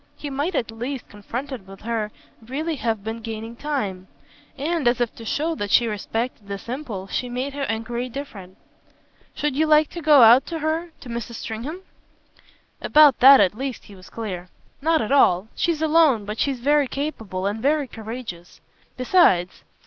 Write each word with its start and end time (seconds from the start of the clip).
He 0.17 0.31
might 0.31 0.55
at 0.55 0.71
last, 0.71 1.07
confronted 1.09 1.67
with 1.67 1.81
her, 1.81 2.11
really 2.43 2.77
have 2.77 3.03
been 3.03 3.19
gaining 3.21 3.55
time; 3.55 4.07
and 4.57 4.87
as 4.87 4.99
if 4.99 5.13
to 5.13 5.25
show 5.25 5.53
that 5.53 5.69
she 5.69 5.85
respected 5.85 6.47
this 6.47 6.67
impulse 6.67 7.11
she 7.11 7.29
made 7.29 7.53
her 7.53 7.61
enquiry 7.69 8.09
different. 8.09 8.57
"Should 9.35 9.55
you 9.55 9.67
like 9.67 9.91
to 9.91 10.01
go 10.01 10.23
out 10.23 10.47
to 10.47 10.57
her 10.57 10.89
to 11.01 11.09
Mrs. 11.09 11.35
Stringham?" 11.35 11.83
About 12.81 13.19
that 13.19 13.39
at 13.39 13.53
least 13.55 13.83
he 13.85 13.95
was 13.95 14.09
clear. 14.09 14.49
"Not 14.81 15.03
at 15.03 15.11
all. 15.11 15.49
She's 15.53 15.83
alone, 15.83 16.25
but 16.25 16.39
she's 16.39 16.61
very 16.61 16.87
capable 16.87 17.45
and 17.45 17.61
very 17.61 17.87
courageous. 17.87 18.59
Besides 18.97 19.61